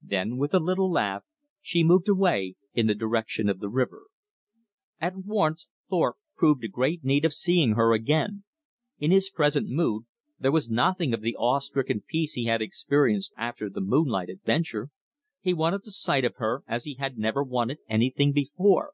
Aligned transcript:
Then 0.00 0.38
with 0.38 0.54
a 0.54 0.58
little 0.58 0.90
laugh 0.90 1.24
she 1.60 1.84
moved 1.84 2.08
away 2.08 2.54
in 2.72 2.86
the 2.86 2.94
direction 2.94 3.50
of 3.50 3.58
the 3.58 3.68
river. 3.68 4.04
At 4.98 5.12
once 5.26 5.68
Thorpe 5.90 6.16
proved 6.38 6.64
a 6.64 6.68
great 6.68 7.04
need 7.04 7.26
of 7.26 7.34
seeing 7.34 7.72
her 7.74 7.92
again. 7.92 8.44
In 8.98 9.10
his 9.10 9.28
present 9.28 9.68
mood 9.68 10.06
there 10.40 10.50
was 10.52 10.70
nothing 10.70 11.12
of 11.12 11.20
the 11.20 11.36
awe 11.36 11.58
stricken 11.58 12.00
peace 12.00 12.32
he 12.32 12.46
had 12.46 12.62
experienced 12.62 13.34
after 13.36 13.68
the 13.68 13.82
moonlight 13.82 14.30
adventure. 14.30 14.88
He 15.42 15.52
wanted 15.52 15.82
the 15.84 15.90
sight 15.90 16.24
of 16.24 16.36
her 16.36 16.62
as 16.66 16.84
he 16.84 16.94
had 16.94 17.18
never 17.18 17.42
wanted 17.42 17.80
anything 17.86 18.32
before. 18.32 18.92